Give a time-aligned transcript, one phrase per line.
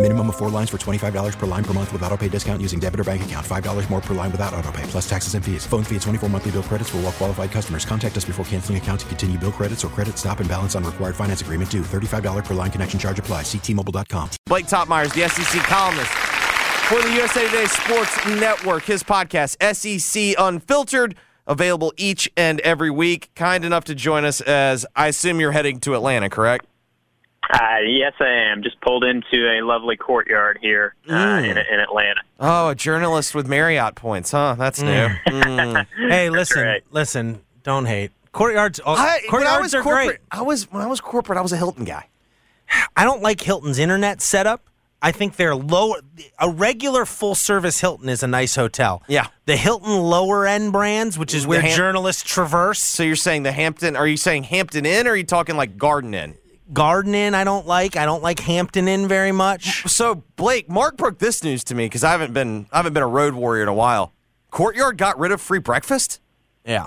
[0.00, 2.80] Minimum of four lines for $25 per line per month with auto pay discount using
[2.80, 3.46] debit or bank account.
[3.46, 5.66] $5 more per line without auto pay, plus taxes and fees.
[5.66, 7.84] Phone fee at 24 monthly bill credits for all well qualified customers.
[7.84, 10.84] Contact us before canceling account to continue bill credits or credit stop and balance on
[10.84, 11.82] required finance agreement due.
[11.82, 13.44] $35 per line connection charge applies.
[13.44, 14.30] Ctmobile.com.
[14.46, 16.10] Blake Toppmeyers, the SEC columnist
[16.88, 18.84] for the USA Today Sports Network.
[18.84, 21.14] His podcast, SEC Unfiltered,
[21.46, 23.30] available each and every week.
[23.36, 26.64] Kind enough to join us as I assume you're heading to Atlanta, correct?
[27.48, 28.62] Uh, yes, I am.
[28.62, 31.44] Just pulled into a lovely courtyard here uh, Mm.
[31.50, 32.20] in, in Atlanta.
[32.38, 34.54] Oh, a journalist with Marriott points, huh?
[34.58, 34.90] That's new.
[35.26, 35.86] Mm.
[36.08, 36.82] Hey, listen, right.
[36.90, 38.12] listen, don't hate.
[38.32, 40.18] Courtyards, oh, I, when I courtyards was are corporate, great.
[40.30, 42.08] I was when I was corporate, I was a Hilton guy.
[42.96, 44.62] I don't like Hilton's internet setup.
[45.02, 45.94] I think they're low.
[46.38, 49.02] A regular full service Hilton is a nice hotel.
[49.08, 49.28] Yeah.
[49.46, 52.80] The Hilton lower end brands, which is where Ham- journalists traverse.
[52.80, 53.96] So you're saying the Hampton?
[53.96, 55.06] Are you saying Hampton Inn?
[55.06, 56.34] or Are you talking like Garden Inn?
[56.72, 57.96] Garden Inn, I don't like.
[57.96, 59.88] I don't like Hampton Inn very much.
[59.88, 63.02] So Blake, Mark broke this news to me because I haven't been I haven't been
[63.02, 64.12] a road warrior in a while.
[64.50, 66.20] Courtyard got rid of free breakfast.
[66.64, 66.86] Yeah.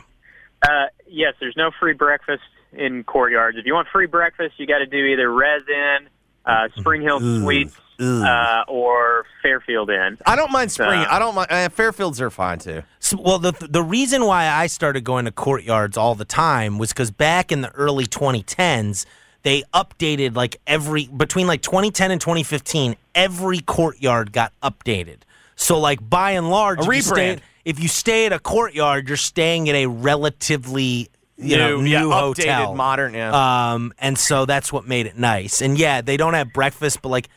[0.62, 3.58] Uh, yes, there's no free breakfast in courtyards.
[3.58, 6.10] If you want free breakfast, you got to do either Res Inn,
[6.46, 10.18] uh, Spring Hill Suites, uh, or Fairfield Inn.
[10.26, 11.00] I don't mind spring.
[11.00, 11.48] Uh, I don't mind.
[11.52, 12.84] Uh, Fairfields are fine too.
[13.00, 16.90] So, well, the the reason why I started going to courtyards all the time was
[16.90, 19.06] because back in the early 2010s,
[19.44, 25.18] they updated like every between like 2010 and 2015, every courtyard got updated.
[25.56, 27.40] So, like by and large, A if you, stay, rebrand.
[27.66, 31.90] if you stay at a courtyard, you're staying at a relatively you know New, new
[31.92, 33.74] yeah, hotel, updated, modern, yeah.
[33.74, 35.62] Um, and so that's what made it nice.
[35.62, 37.30] And yeah, they don't have breakfast, but like.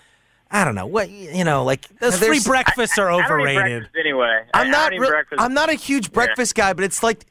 [0.49, 1.65] I don't know what you know.
[1.65, 3.63] Like those free breakfasts are I don't overrated.
[3.83, 4.45] breakfast anyway.
[4.55, 4.91] I- I'm I not.
[4.93, 5.43] don't breakfast.
[5.43, 7.27] I'm not a huge breakfast guy, but it's like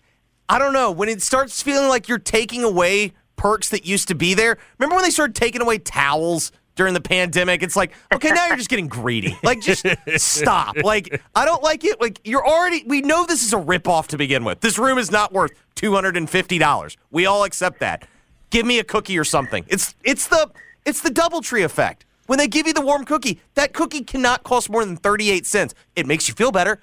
[0.50, 3.14] I don't know when it starts feeling like you're taking away
[3.46, 4.58] perks that used to be there.
[4.80, 7.62] Remember when they started taking away towels during the pandemic?
[7.62, 9.38] It's like okay, now you're just getting greedy.
[9.44, 9.86] Like just
[10.18, 10.76] stop.
[10.84, 12.02] Like I don't like it.
[12.02, 12.84] Like you're already.
[12.88, 14.62] We know this is a ripoff to begin with.
[14.62, 16.98] This room is not worth two hundred and fifty dollars.
[17.12, 18.08] We all accept that.
[18.50, 19.64] Give me a cookie or something.
[19.68, 20.50] It's it's the
[20.84, 22.04] it's the DoubleTree effect.
[22.26, 25.76] When they give you the warm cookie, that cookie cannot cost more than 38 cents.
[25.96, 26.80] It makes you feel better.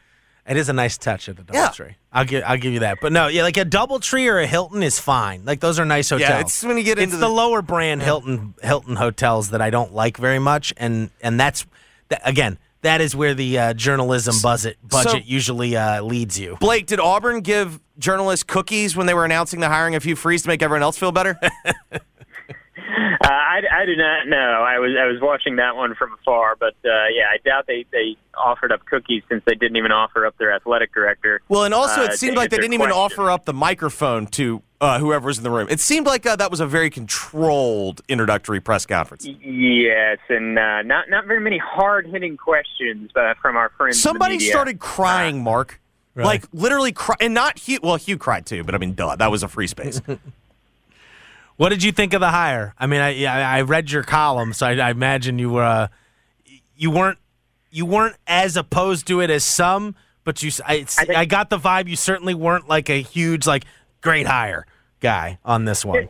[0.48, 1.69] It is a nice touch at the Yeah.
[1.69, 1.94] DoubleTree.
[2.12, 2.98] I'll give I'll give you that.
[3.00, 5.44] But no, yeah, like a DoubleTree or a Hilton is fine.
[5.44, 6.28] Like those are nice hotels.
[6.28, 9.70] Yeah, it's when you get into the, the- lower brand Hilton Hilton hotels that I
[9.70, 11.64] don't like very much, and and that's
[12.08, 16.56] that, again that is where the uh, journalism budget budget usually uh, leads you.
[16.58, 20.42] Blake, did Auburn give journalists cookies when they were announcing the hiring of Hugh Freeze
[20.42, 21.38] to make everyone else feel better?
[22.92, 24.36] Uh, I, I do not know.
[24.36, 27.86] I was I was watching that one from afar, but uh, yeah, I doubt they
[27.91, 31.41] they offered up cookies since they didn't even offer up their athletic director.
[31.48, 34.26] well, and also uh, it to seemed like they didn't even offer up the microphone
[34.26, 35.69] to uh, whoever was in the room.
[35.70, 39.25] It seemed like uh, that was a very controlled introductory press conference.
[39.26, 43.97] Yes, and uh, not not very many hard hitting questions uh, from our friends.
[43.97, 44.50] in the Somebody media.
[44.50, 45.81] started crying, Mark.
[46.14, 46.26] Really?
[46.26, 47.81] Like literally cry, and not Hugh.
[47.82, 50.02] Well, Hugh cried too, but I mean, duh, that was a free space.
[51.56, 52.74] What did you think of the hire?
[52.78, 55.88] I mean, I I read your column, so I, I imagine you were uh,
[56.76, 57.18] you weren't
[57.70, 61.58] you weren't as opposed to it as some, but you I, I I got the
[61.58, 63.64] vibe you certainly weren't like a huge like
[64.00, 64.66] great hire
[65.00, 66.08] guy on this one.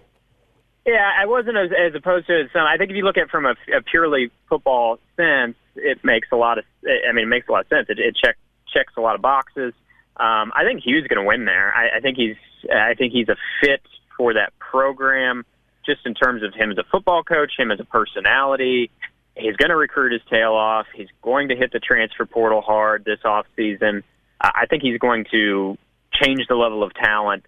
[0.86, 2.62] Yeah, I wasn't as, as opposed to some.
[2.62, 6.28] I think if you look at it from a, a purely football sense, it makes
[6.32, 6.64] a lot of.
[6.84, 7.86] I mean, it makes a lot of sense.
[7.88, 8.36] It, it check,
[8.72, 9.74] checks a lot of boxes.
[10.16, 11.72] Um, I think Hugh's going to win there.
[11.72, 12.36] I, I think he's.
[12.72, 13.82] I think he's a fit
[14.16, 15.44] for that program,
[15.84, 18.90] just in terms of him as a football coach, him as a personality.
[19.36, 20.86] He's going to recruit his tail off.
[20.94, 24.02] He's going to hit the transfer portal hard this off season.
[24.40, 25.78] I think he's going to
[26.12, 27.44] change the level of talent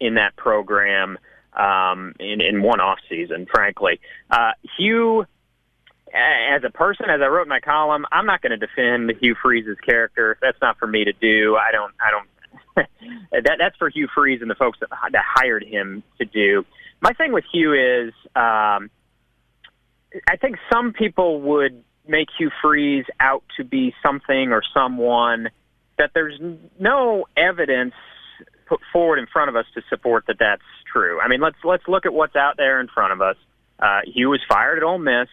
[0.00, 1.18] in that program
[1.52, 4.00] um, in, in one off season, frankly.
[4.30, 5.26] Uh, Hugh,
[6.14, 9.36] as a person, as I wrote in my column, I'm not going to defend Hugh
[9.42, 10.38] Freeze's character.
[10.40, 11.56] That's not for me to do.
[11.56, 11.92] I don't.
[12.00, 12.28] I don't.
[13.32, 16.64] that that's for Hugh Freeze and the folks that, that hired him to do.
[17.00, 18.90] My thing with Hugh is, um,
[20.26, 25.48] I think some people would make Hugh Freeze out to be something or someone
[25.98, 26.40] that there's
[26.78, 27.94] no evidence
[28.66, 31.20] put forward in front of us to support that that's true.
[31.20, 33.36] I mean, let's let's look at what's out there in front of us.
[33.78, 35.28] Uh, Hugh was fired at Ole Miss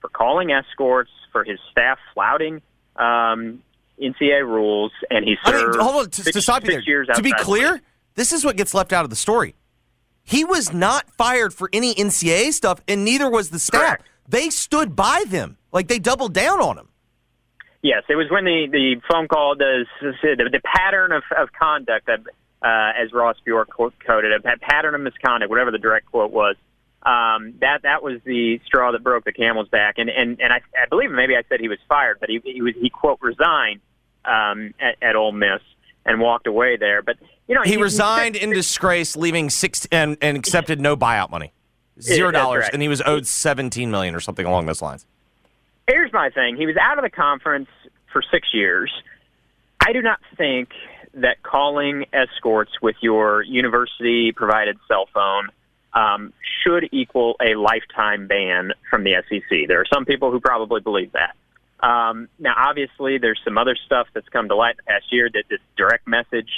[0.00, 2.62] for calling escorts, for his staff flouting
[2.96, 3.62] um,
[4.00, 7.04] NCAA rules, and he served I mean, hold on to, six, to stop you there.
[7.04, 7.80] To be clear,
[8.14, 9.54] this is what gets left out of the story.
[10.22, 13.80] He was not fired for any NCAA stuff, and neither was the staff.
[13.80, 14.06] Correct.
[14.28, 16.88] They stood by them, like they doubled down on him.
[17.82, 22.06] Yes, it was when the, the phone call, the, the, the pattern of, of conduct
[22.06, 22.20] that,
[22.62, 26.56] uh, as Ross Bjork quoted, a pattern of misconduct, whatever the direct quote was,
[27.04, 29.98] um, that that was the straw that broke the camel's back.
[29.98, 32.62] And and, and I, I believe maybe I said he was fired, but he he
[32.62, 33.80] was he quote resigned
[34.24, 35.60] um, at, at Ole Miss
[36.06, 37.02] and walked away there.
[37.02, 37.16] But
[37.46, 41.52] you know He resigned in disgrace, leaving six and, and accepted no buyout money,
[42.00, 42.72] zero dollars, right.
[42.72, 45.04] and he was owed seventeen million or something along those lines.
[45.86, 46.56] here's my thing.
[46.56, 47.68] He was out of the conference
[48.12, 48.90] for six years.
[49.86, 50.70] I do not think
[51.12, 55.48] that calling escorts with your university provided cell phone
[55.94, 56.32] um,
[56.62, 59.68] should equal a lifetime ban from the SEC.
[59.68, 61.34] There are some people who probably believe that.
[61.86, 65.28] Um, now, obviously, there's some other stuff that's come to light in the past year.
[65.32, 66.48] That this direct message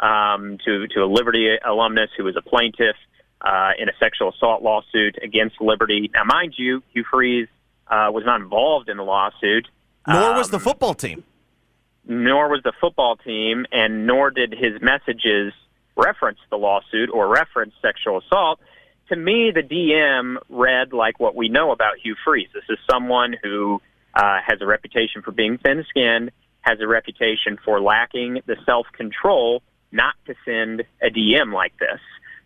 [0.00, 2.96] um, to to a Liberty alumnus who was a plaintiff
[3.40, 6.10] uh, in a sexual assault lawsuit against Liberty.
[6.14, 7.48] Now, mind you, Hugh Freeze
[7.88, 9.66] uh, was not involved in the lawsuit,
[10.06, 11.24] Nor was the Um, football team.
[12.06, 15.52] nor was the football team, and nor did his messages
[15.96, 18.60] reference the lawsuit or reference sexual assault.
[19.08, 22.48] To me, the DM read like what we know about Hugh Freeze.
[22.52, 23.80] This is someone who
[24.14, 26.32] uh, has a reputation for being thin-skinned,
[26.62, 29.62] has a reputation for lacking the self-control
[29.92, 32.00] not to send a DM like this.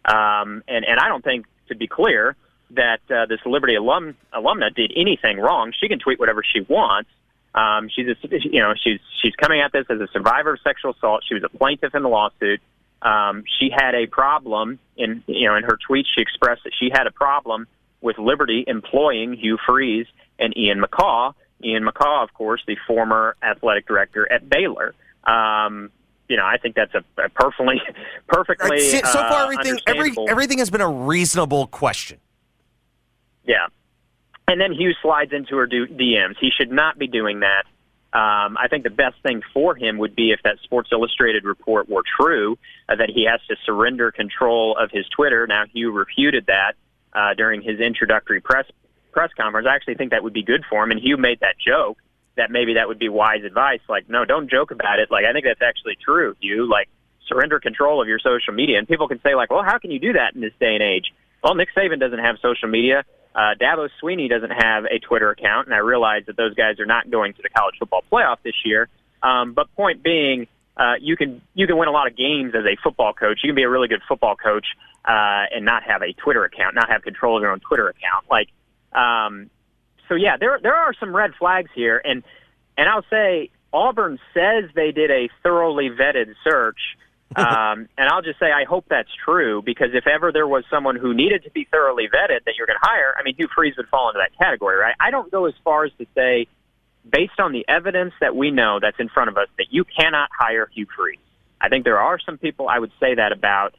[0.05, 2.37] Um, and, and I don't think, to be clear,
[2.73, 5.73] that uh, this Liberty alum alumna did anything wrong.
[5.79, 7.11] She can tweet whatever she wants.
[7.55, 10.93] Um, she's a, you know she's she's coming at this as a survivor of sexual
[10.93, 11.25] assault.
[11.27, 12.61] She was a plaintiff in the lawsuit.
[13.03, 16.07] Um, she had a problem in you know in her tweet.
[16.15, 17.67] She expressed that she had a problem
[18.01, 20.07] with Liberty employing Hugh Freeze
[20.39, 21.35] and Ian McCaw.
[21.63, 24.95] Ian McCaw, of course, the former athletic director at Baylor.
[25.25, 25.91] Um,
[26.29, 27.81] you know, I think that's a, a perfectly
[28.29, 32.19] perfectly See, so uh, far, everything every everything has been a reasonable question.
[33.45, 33.67] Yeah.
[34.47, 36.37] And then Hugh slides into her do- DMs.
[36.41, 37.65] He should not be doing that.
[38.13, 41.89] Um, I think the best thing for him would be if that Sports Illustrated report
[41.89, 42.59] were true,
[42.89, 45.47] uh, that he has to surrender control of his Twitter.
[45.47, 46.73] Now, Hugh refuted that
[47.13, 48.67] uh, during his introductory press
[49.13, 49.67] press conference.
[49.71, 51.99] I actually think that would be good for him, and Hugh made that joke
[52.37, 53.81] that maybe that would be wise advice.
[53.89, 55.11] Like, no, don't joke about it.
[55.11, 56.69] Like, I think that's actually true, Hugh.
[56.69, 56.89] Like,
[57.29, 58.79] surrender control of your social media.
[58.79, 60.83] And people can say, like, well, how can you do that in this day and
[60.83, 61.13] age?
[61.43, 63.05] Well, Nick Saban doesn't have social media.
[63.35, 66.87] Uh, Dabo Swinney doesn't have a Twitter account, and I realize that those guys are
[66.87, 68.89] not going to the college football playoff this year.
[69.23, 70.47] Um, but point being,
[70.77, 73.41] uh, you can you can win a lot of games as a football coach.
[73.43, 74.67] You can be a really good football coach
[75.05, 78.27] uh, and not have a Twitter account, not have control of your own Twitter account.
[78.31, 78.49] Like,
[78.93, 79.51] um,
[80.09, 82.23] so yeah, there there are some red flags here, and
[82.77, 86.79] and I'll say Auburn says they did a thoroughly vetted search.
[87.37, 90.97] Um, and I'll just say I hope that's true because if ever there was someone
[90.97, 93.77] who needed to be thoroughly vetted that you're going to hire, I mean, Hugh Freeze
[93.77, 94.95] would fall into that category, right?
[94.99, 96.49] I don't go as far as to say,
[97.09, 100.29] based on the evidence that we know that's in front of us, that you cannot
[100.37, 101.19] hire Hugh Freeze.
[101.61, 103.75] I think there are some people I would say that about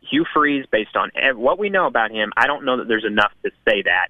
[0.00, 2.32] Hugh Freeze based on what we know about him.
[2.36, 4.08] I don't know that there's enough to say that.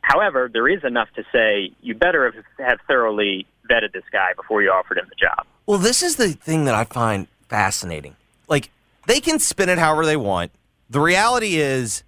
[0.00, 4.62] However, there is enough to say you better have, have thoroughly vetted this guy before
[4.62, 5.46] you offered him the job.
[5.66, 8.14] Well, this is the thing that I find fascinating.
[8.48, 8.70] Like,
[9.06, 10.52] they can spin it however they want.
[10.90, 12.02] The reality is,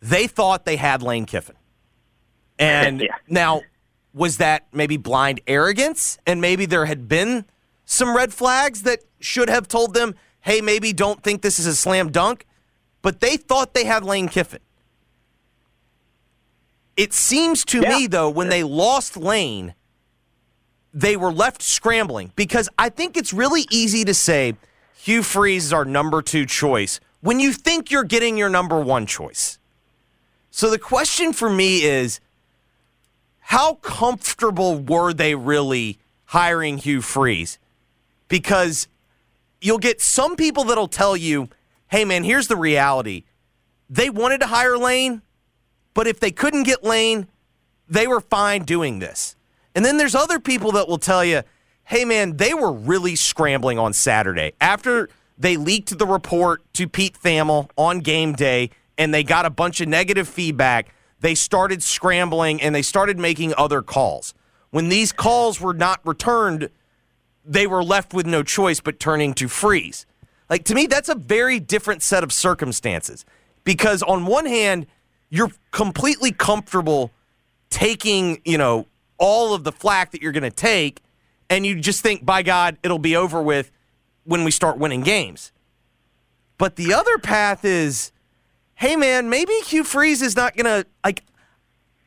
[0.00, 1.56] they thought they had Lane Kiffin.
[2.58, 3.16] And Yeah.
[3.28, 3.62] now,
[4.14, 6.18] was that maybe blind arrogance?
[6.26, 7.44] And maybe there had been
[7.84, 11.74] some red flags that should have told them, hey, maybe don't think this is a
[11.74, 12.46] slam dunk.
[13.00, 14.60] But they thought they had Lane Kiffin.
[16.96, 17.88] It seems to Yeah.
[17.88, 19.74] me, though, when they lost Lane,
[20.92, 24.56] they were left scrambling because I think it's really easy to say
[25.02, 29.04] Hugh Freeze is our number two choice when you think you're getting your number one
[29.04, 29.58] choice.
[30.52, 32.20] So the question for me is
[33.40, 37.58] how comfortable were they really hiring Hugh Freeze?
[38.28, 38.86] Because
[39.60, 41.48] you'll get some people that'll tell you,
[41.88, 43.24] hey man, here's the reality.
[43.90, 45.22] They wanted to hire Lane,
[45.94, 47.26] but if they couldn't get Lane,
[47.88, 49.34] they were fine doing this.
[49.74, 51.42] And then there's other people that will tell you,
[51.84, 54.52] hey, man, they were really scrambling on Saturday.
[54.60, 55.08] After
[55.38, 59.80] they leaked the report to Pete Thamel on game day and they got a bunch
[59.80, 64.34] of negative feedback, they started scrambling and they started making other calls.
[64.70, 66.70] when these calls were not returned,
[67.44, 70.06] they were left with no choice but turning to freeze.
[70.48, 73.26] Like to me, that's a very different set of circumstances
[73.64, 74.86] because on one hand,
[75.28, 77.10] you're completely comfortable
[77.70, 78.86] taking, you know,
[79.18, 81.00] all of the flack that you're going to take,
[81.52, 83.70] and you just think, by God, it'll be over with
[84.24, 85.52] when we start winning games.
[86.56, 88.10] But the other path is,
[88.74, 91.22] hey man, maybe Hugh Freeze is not going to like.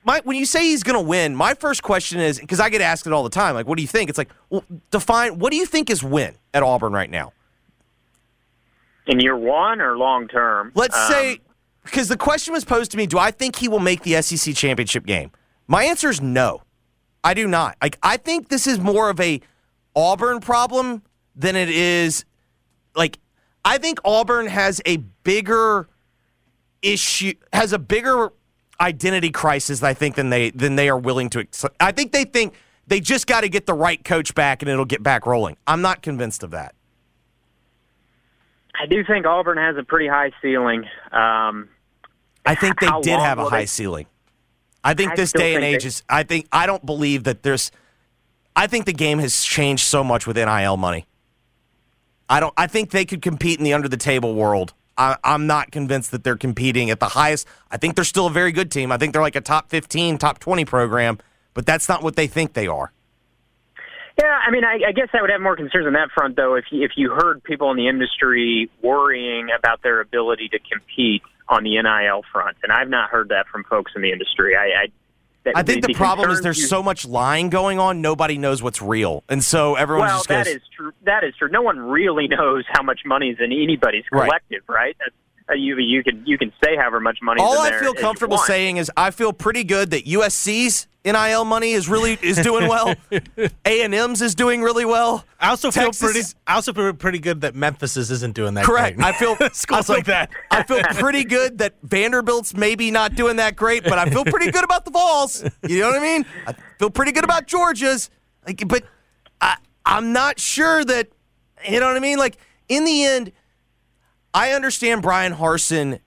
[0.04, 2.80] My, when you say he's going to win, my first question is because I get
[2.80, 3.56] asked it all the time.
[3.56, 4.10] Like, what do you think?
[4.10, 7.34] It's like, well, define what do you think is win at Auburn right now?
[9.08, 10.72] In year one or long term?
[10.75, 11.40] Let's Um, say
[11.84, 14.56] because the question was posed to me: Do I think he will make the SEC
[14.56, 15.32] championship game?
[15.68, 16.62] My answer is no.
[17.25, 17.75] I do not.
[17.82, 19.41] Like, I think this is more of a
[19.96, 21.01] Auburn problem
[21.36, 22.24] than it is
[22.96, 23.20] like.
[23.65, 25.89] I think Auburn has a bigger
[26.84, 28.32] issue, has a bigger
[28.79, 29.82] identity crisis.
[29.82, 31.48] I think than they than they are willing to.
[31.79, 32.53] I think they think
[32.86, 35.58] they just got to get the right coach back and it'll get back rolling.
[35.65, 36.75] I'm not convinced of that.
[38.79, 40.84] I do think Auburn has a pretty high ceiling.
[41.12, 41.70] Um,
[42.46, 44.05] I think they did have a high they- ceiling.
[44.86, 46.04] I think I this day and age is.
[46.08, 47.72] I think I don't believe that there's.
[48.56, 51.08] I think the game has changed so much with NIL money.
[52.30, 52.54] I don't.
[52.56, 54.74] I think they could compete in the under the table world.
[54.98, 57.48] I, I'm not convinced that they're competing at the highest.
[57.72, 58.92] I think they're still a very good team.
[58.92, 61.18] I think they're like a top 15, top 20 program,
[61.54, 62.94] but that's not what they think they are.
[64.18, 66.56] Yeah, I mean, I, I guess I would have more concerns on that front, though.
[66.56, 71.22] If you, if you heard people in the industry worrying about their ability to compete
[71.48, 74.56] on the NIL front, and I've not heard that from folks in the industry.
[74.56, 74.88] I, I,
[75.44, 78.02] that, I think the, problem is there's you- so much lying going on.
[78.02, 80.46] Nobody knows what's real, and so everyone Well, just goes.
[80.46, 80.92] that is true.
[81.04, 81.50] That is true.
[81.50, 84.96] No one really knows how much money is in anybody's collective, right?
[85.00, 85.12] That's,
[85.48, 87.42] uh, you you can you can say however much money.
[87.42, 91.74] All in I feel comfortable saying is I feel pretty good that USC's NIL money
[91.74, 92.96] is really is doing well.
[93.66, 95.24] A and M's is doing really well.
[95.40, 96.22] I also feel pretty.
[96.48, 98.66] I also feel pretty good that Memphis's isn't doing that.
[98.66, 98.98] Correct.
[98.98, 99.06] great.
[99.06, 100.32] I feel schools I feel, like that.
[100.50, 104.50] I feel pretty good that Vanderbilt's maybe not doing that great, but I feel pretty
[104.50, 105.44] good about the Vols.
[105.68, 106.26] You know what I mean?
[106.48, 108.10] I feel pretty good about Georgia's.
[108.48, 108.84] Like, but
[109.40, 111.10] I I'm not sure that
[111.70, 112.18] you know what I mean.
[112.18, 113.32] Like in the end,
[114.34, 116.00] I understand Bryan Harsin.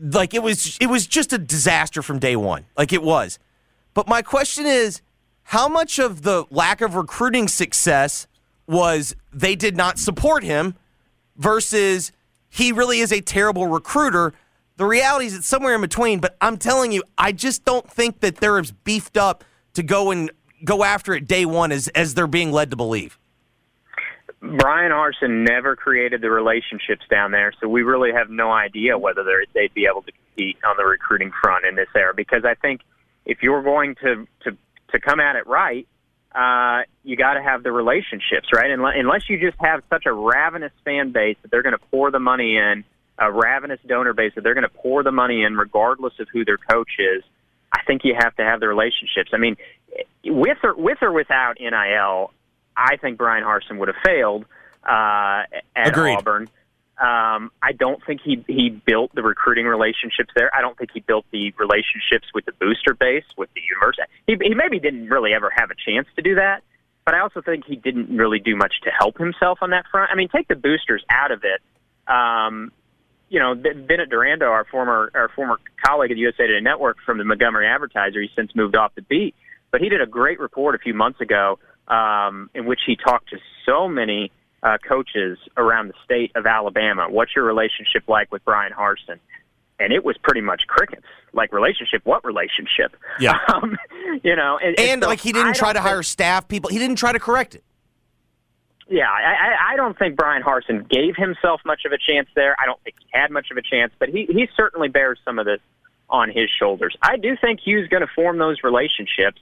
[0.00, 2.66] Like it was it was just a disaster from day one.
[2.76, 3.38] Like it was.
[3.98, 5.02] But my question is,
[5.42, 8.28] how much of the lack of recruiting success
[8.68, 10.76] was they did not support him
[11.36, 12.12] versus
[12.48, 14.34] he really is a terrible recruiter?
[14.76, 18.20] The reality is it's somewhere in between, but I'm telling you, I just don't think
[18.20, 19.42] that they're as beefed up
[19.74, 20.30] to go and
[20.62, 23.18] go after it day one as, as they're being led to believe.
[24.40, 29.24] Bryan Harsin never created the relationships down there, so we really have no idea whether
[29.54, 32.14] they'd be able to compete on the recruiting front in this era.
[32.14, 32.82] Because I think
[33.28, 34.56] if you're going to to
[34.90, 35.86] to come at it right,
[36.34, 38.70] uh, you got to have the relationships, right?
[38.70, 42.10] Unless, unless you just have such a ravenous fan base that they're going to pour
[42.10, 42.84] the money in,
[43.18, 46.44] a ravenous donor base that they're going to pour the money in, regardless of who
[46.44, 47.22] their coach is.
[47.70, 49.30] I think you have to have the relationships.
[49.34, 49.56] I mean,
[50.24, 52.32] with or with or without NIL,
[52.76, 54.46] I think Bryan Harsin would have failed
[54.88, 55.42] uh,
[55.76, 56.16] at Agreed.
[56.16, 56.48] Auburn.
[56.98, 60.50] Um, I don't think he he built the recruiting relationships there.
[60.52, 64.02] I don't think he built the relationships with the booster base with the university.
[64.26, 66.64] He, he maybe didn't really ever have a chance to do that,
[67.04, 70.10] but I also think he didn't really do much to help himself on that front.
[70.10, 71.62] I mean, take the boosters out of it.
[72.12, 72.72] Um,
[73.28, 76.96] you know, Ben- Bennett Durando, our former our former colleague at the USA Today Network
[77.06, 79.36] from the Montgomery Advertiser, he's since moved off the beat,
[79.70, 83.30] but he did a great report a few months ago um, in which he talked
[83.30, 87.06] to so many uh, coaches around the state of Alabama.
[87.08, 89.18] What's your relationship like with Bryan Harsin?
[89.80, 91.06] And it was pretty much crickets.
[91.32, 92.96] Like relationship, what relationship?
[93.20, 93.38] Yeah.
[93.52, 93.76] Um,
[94.24, 96.70] you know, and, And so like he didn't try to think- hire staff people.
[96.70, 97.62] He didn't try to correct it.
[98.88, 99.32] Yeah, I,
[99.68, 102.56] I- I don't think Bryan Harsin gave himself much of a chance there.
[102.60, 105.38] I don't think he had much of a chance, but he, he certainly bears some
[105.38, 105.60] of this
[106.08, 106.96] on his shoulders.
[107.02, 109.40] I do think Hugh's going to form those relationships.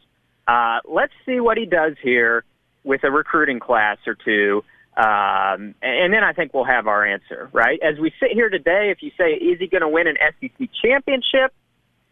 [0.49, 2.44] Uh, let's see what he does here
[2.82, 4.64] with a recruiting class or two.
[4.96, 7.78] Um, and then I think we'll have our answer, right?
[7.82, 10.68] As we sit here today, if you say, is he going to win an SEC
[10.82, 11.52] championship?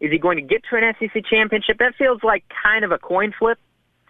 [0.00, 1.78] Is he going to get to an SEC championship?
[1.78, 3.58] That feels like kind of a coin flip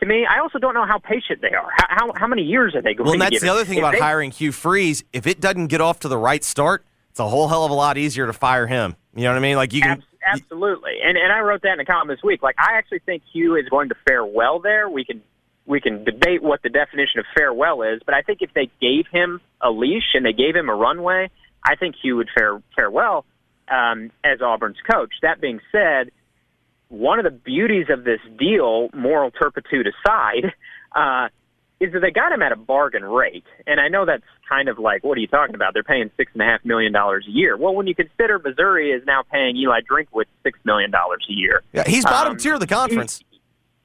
[0.00, 0.26] to me.
[0.28, 1.71] I also don't know how patient they are.
[1.76, 3.83] How, how, how many years are they going Well, to that's the other thing If
[3.85, 5.04] about they- hiring Hugh Freeze.
[5.12, 7.75] If it doesn't get off to the right start, it's a whole hell of a
[7.75, 8.97] lot easier to fire him.
[9.14, 9.57] You know what I mean?
[9.57, 10.02] Like you can.
[10.26, 12.43] Absolutely, and and I wrote that in a column this week.
[12.43, 14.88] Like I actually think Hugh is going to fare well there.
[14.88, 15.23] We can
[15.66, 19.06] we can debate what the definition of farewell is, but I think if they gave
[19.11, 21.30] him a leash and they gave him a runway,
[21.66, 23.25] I think he would fare farewell
[23.68, 25.11] um, as Auburn's coach.
[25.23, 26.11] That being said,
[26.88, 30.52] one of the beauties of this deal, moral turpitude aside,
[30.94, 31.28] uh,
[31.80, 33.44] is that they got him at a bargain rate.
[33.66, 35.73] And I know that's kind of like, what are you talking about?
[35.75, 37.56] They're paying six and a half million dollars a year.
[37.56, 41.62] Well, when you consider Missouri is now paying Eli Drinkwitz six million dollars a year,
[41.73, 43.18] Yeah, he's bottom Um, tier of the conference.
[43.18, 43.34] he-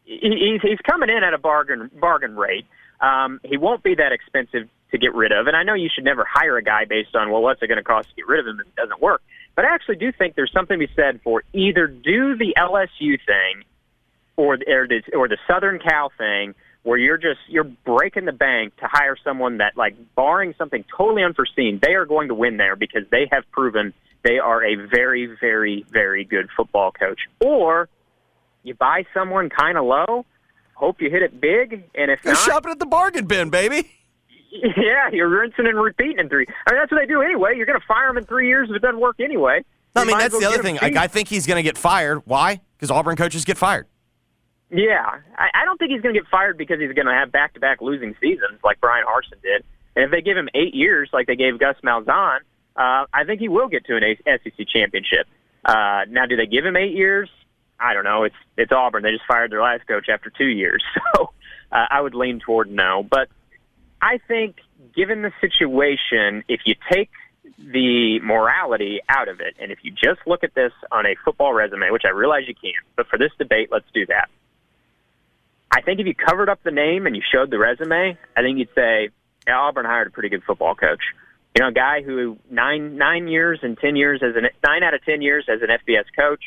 [0.10, 2.66] he's he's coming in at a bargain bargain rate.
[3.00, 6.04] Um, he won't be that expensive to get rid of, and I know you should
[6.04, 8.39] never hire a guy based on well, what's it going to cost to get rid
[8.39, 9.22] of him if it doesn't work.
[9.56, 13.20] But I actually do think there's something to be said for either do the LSU
[13.25, 13.63] thing
[14.36, 18.75] or or the or the Southern Cal thing, where you're just you're breaking the bank
[18.78, 22.75] to hire someone that like barring something totally unforeseen, they are going to win there
[22.75, 27.20] because they have proven they are a very very very good football coach.
[27.39, 27.88] Or
[28.63, 30.25] you buy someone kind of low,
[30.74, 33.89] hope you hit it big, and if You're not, shopping at the bargain bin, baby.
[34.51, 36.46] yeah, you're rinsing and repeating in three.
[36.68, 37.56] I mean, that's what they do anyway.
[37.56, 39.63] You're going to fire them in three years if it doesn't work anyway.
[39.96, 40.78] I mean, that's the other thing.
[40.82, 40.96] Like.
[40.96, 42.22] I think he's going to get fired.
[42.25, 42.62] Why?
[42.75, 43.88] Because Auburn coaches get fired.
[44.72, 47.32] Yeah, I, I don't think he's going to get fired because he's going to have
[47.32, 49.63] back-to-back losing seasons like Bryan Harsin did.
[49.96, 52.39] And if they give him eight years, like they gave Gus Malzahn,
[52.75, 55.28] uh, I think he will get to an A- SEC championship.
[55.66, 57.30] Uh, now, do they give him eight years?
[57.79, 58.24] I don't know.
[58.24, 59.03] It's it's Auburn.
[59.03, 60.83] They just fired their last coach after two years,
[61.15, 61.31] so
[61.71, 63.03] uh, I would lean toward no.
[63.03, 63.29] But
[64.01, 64.57] I think,
[64.95, 67.09] given the situation, if you take
[67.57, 71.53] the morality out of it, and if you just look at this on a football
[71.53, 74.29] resume, which I realize you can't, but for this debate, let's do that.
[75.71, 78.57] I think if you covered up the name and you showed the resume, I think
[78.57, 79.09] you'd say
[79.48, 81.01] yeah, Auburn hired a pretty good football coach.
[81.55, 84.93] You know, a guy who nine nine years and ten years as an nine out
[84.93, 86.41] of ten years as an FBS coach,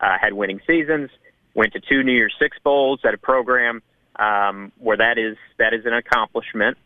[0.00, 1.10] uh, had winning seasons,
[1.54, 3.82] went to two New Year's Six bowls at a program
[4.18, 6.76] um, where that is that is an accomplishment.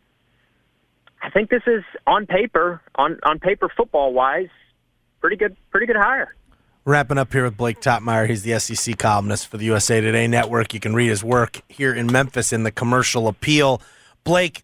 [1.23, 4.49] I think this is on paper, on on paper, football wise,
[5.19, 6.35] pretty good, pretty good hire.
[6.83, 8.27] Wrapping up here with Blake Toppmeyer.
[8.27, 10.73] He's the SEC columnist for the USA Today Network.
[10.73, 13.83] You can read his work here in Memphis in the Commercial Appeal.
[14.23, 14.63] Blake,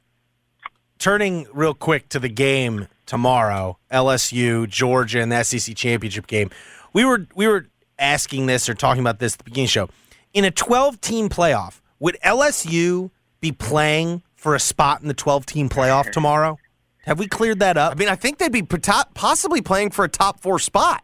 [0.97, 6.49] turning real quick to the game tomorrow, LSU, Georgia, and the SEC championship game.
[6.91, 7.67] We were we were
[7.99, 9.89] asking this or talking about this at the beginning of the show.
[10.33, 13.09] In a 12 team playoff, would LSU
[13.41, 16.57] be playing for a spot in the 12 team playoff tomorrow?
[17.05, 17.93] Have we cleared that up?
[17.93, 21.03] I mean, I think they'd be possibly playing for a top four spot.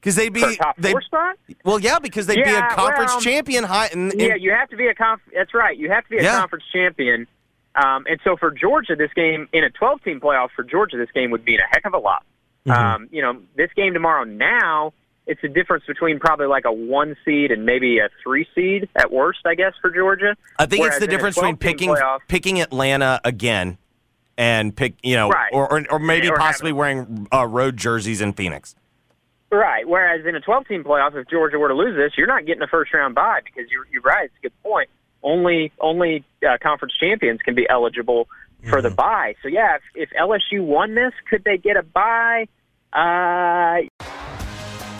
[0.00, 1.36] Because they'd be For a top they'd- four spot?
[1.64, 3.64] Well, yeah, because they'd be a conference well, champion.
[3.64, 5.20] High, and, and- Yeah, you have to be a conf.
[5.34, 5.76] That's right.
[5.76, 6.38] You have to be a Yeah.
[6.38, 7.26] conference champion.
[7.74, 11.30] Um, and so for Georgia, this game in a 12-team playoff for Georgia, this game
[11.32, 12.24] would mean a heck of a lot.
[12.68, 14.24] Um, you know, this game tomorrow.
[14.24, 14.92] Now
[15.26, 19.10] it's a difference between probably like a one seed and maybe a three seed at
[19.12, 20.36] worst, I guess, for Georgia.
[20.58, 23.78] I think Whereas it's the difference between picking playoff- picking Atlanta again
[24.38, 25.50] and pick you know Right.
[25.52, 28.74] or, or or maybe Or possibly having- wearing uh, road jerseys in Phoenix.
[29.50, 29.86] Right.
[29.88, 32.62] Whereas in a 12 team playoff, if Georgia were to lose this, you're not getting
[32.62, 34.24] a first round bye because you're, you're right.
[34.24, 34.88] It's a good point.
[35.22, 38.28] Only only uh, conference champions can be eligible
[38.68, 39.34] for the bye.
[39.42, 42.46] So yeah, if, if LSU won this, could they get a bye?
[42.92, 43.82] Uh,